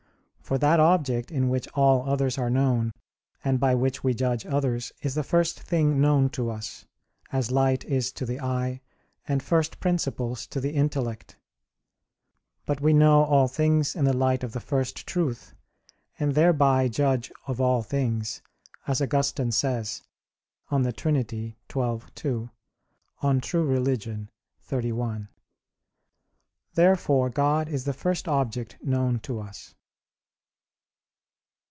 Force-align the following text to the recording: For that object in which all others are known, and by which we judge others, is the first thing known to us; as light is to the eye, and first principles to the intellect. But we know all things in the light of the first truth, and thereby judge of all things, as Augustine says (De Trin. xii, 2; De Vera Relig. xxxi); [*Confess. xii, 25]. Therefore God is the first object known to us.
For 0.51 0.57
that 0.57 0.81
object 0.81 1.31
in 1.31 1.47
which 1.47 1.65
all 1.75 2.09
others 2.09 2.37
are 2.37 2.49
known, 2.49 2.91
and 3.41 3.57
by 3.57 3.73
which 3.73 4.03
we 4.03 4.13
judge 4.13 4.45
others, 4.45 4.91
is 5.01 5.15
the 5.15 5.23
first 5.23 5.57
thing 5.61 6.01
known 6.01 6.27
to 6.31 6.49
us; 6.49 6.83
as 7.31 7.51
light 7.51 7.85
is 7.85 8.11
to 8.11 8.25
the 8.25 8.41
eye, 8.41 8.81
and 9.25 9.41
first 9.41 9.79
principles 9.79 10.45
to 10.47 10.59
the 10.59 10.71
intellect. 10.71 11.37
But 12.65 12.81
we 12.81 12.91
know 12.91 13.23
all 13.23 13.47
things 13.47 13.95
in 13.95 14.03
the 14.03 14.11
light 14.17 14.43
of 14.43 14.51
the 14.51 14.59
first 14.59 15.07
truth, 15.07 15.55
and 16.19 16.35
thereby 16.35 16.89
judge 16.89 17.31
of 17.47 17.61
all 17.61 17.81
things, 17.81 18.41
as 18.85 19.01
Augustine 19.01 19.51
says 19.53 20.01
(De 20.69 20.91
Trin. 20.91 21.15
xii, 21.29 21.55
2; 21.69 21.79
De 22.13 22.49
Vera 23.21 23.63
Relig. 23.63 24.01
xxxi); 24.01 24.27
[*Confess. 24.67 24.69
xii, 24.81 24.91
25]. 24.91 25.27
Therefore 26.73 27.29
God 27.29 27.69
is 27.69 27.85
the 27.85 27.93
first 27.93 28.27
object 28.27 28.77
known 28.83 29.17
to 29.19 29.39
us. 29.39 29.75